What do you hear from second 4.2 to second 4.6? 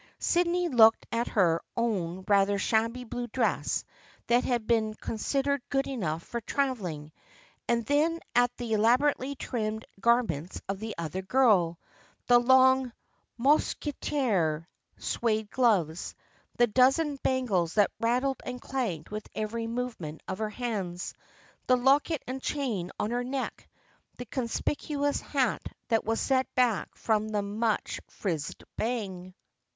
that